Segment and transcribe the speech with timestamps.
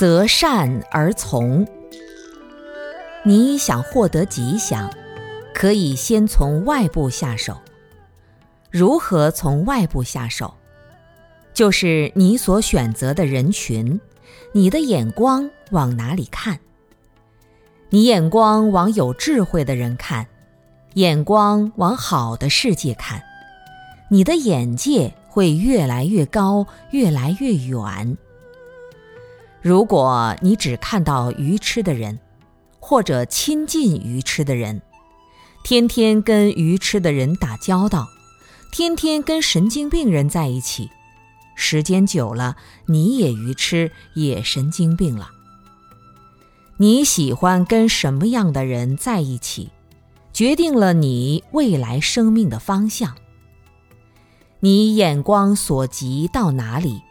[0.00, 1.68] 择善而从。
[3.22, 4.90] 你想获得吉祥，
[5.52, 7.54] 可以先从外部下手。
[8.70, 10.54] 如何从外部下手？
[11.52, 14.00] 就是你所选择的人群，
[14.52, 16.58] 你的眼光往哪里看？
[17.90, 20.26] 你眼光往有智慧的人看，
[20.94, 23.20] 眼光往好的世界看，
[24.08, 28.16] 你的眼界会越来越高，越来越远。
[29.62, 32.18] 如果你只看到愚痴的人，
[32.78, 34.80] 或者亲近愚痴的人，
[35.62, 38.08] 天天跟愚痴的人打交道，
[38.72, 40.88] 天天跟神经病人在一起，
[41.54, 45.30] 时间久了，你也愚痴，也神经病了。
[46.78, 49.68] 你喜欢跟什么样的人在一起，
[50.32, 53.14] 决定了你未来生命的方向。
[54.60, 57.02] 你眼光所及到哪里？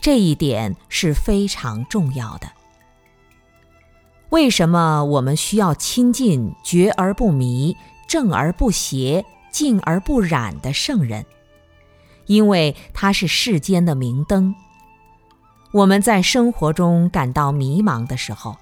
[0.00, 2.48] 这一点是非常重要的。
[4.30, 7.76] 为什么我们需要亲近觉而不迷、
[8.06, 11.26] 正而不邪、静而不染的圣人？
[12.26, 14.54] 因为他是世间的明灯。
[15.72, 18.56] 我们在生活中感到迷茫的时候，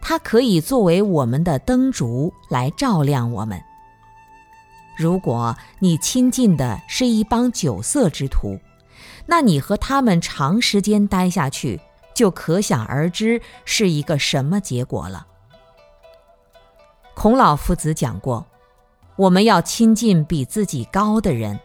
[0.00, 3.60] 他可以作为我们的灯烛来照亮我们。
[4.96, 8.58] 如果你亲近的是一帮酒色之徒，
[9.26, 11.80] 那你和他们长时间待下去，
[12.14, 15.26] 就可想而知是一个什么结果了。
[17.14, 18.46] 孔老夫子讲过，
[19.16, 21.58] 我们要亲近比自己高的人，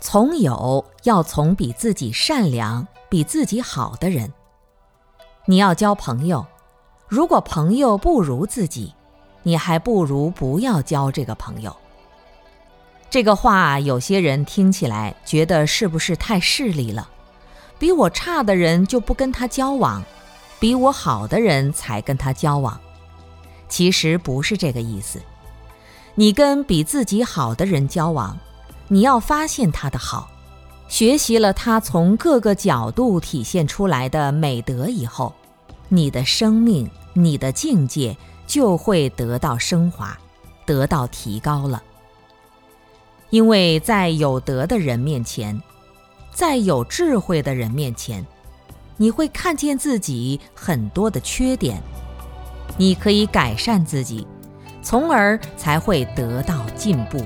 [0.00, 4.32] 从友要从比自己善良、比自己好的人。
[5.46, 6.46] 你要交朋友，
[7.06, 8.94] 如果朋友不如自己，
[9.42, 11.74] 你还不如不要交这个朋友。
[13.10, 17.08] 这个话，有些人听起来觉得是不是太势利了？
[17.78, 20.04] 比我差的人就不跟他交往，
[20.60, 22.78] 比我好的人才跟他交往。
[23.68, 25.20] 其实不是这个意思。
[26.14, 28.38] 你跟比自己好的人交往，
[28.88, 30.28] 你要发现他的好，
[30.88, 35.34] 学习了他从各个角度体现出来的美德以后，
[35.88, 38.16] 你的生命、你的境界
[38.46, 40.18] 就会得到升华，
[40.66, 41.82] 得到提高了。
[43.30, 45.60] 因为在有德的人面前，
[46.32, 48.26] 在有智慧的人面前，
[48.96, 51.82] 你会看见自己很多的缺点，
[52.76, 54.26] 你可以改善自己，
[54.82, 57.22] 从而才会得到进步。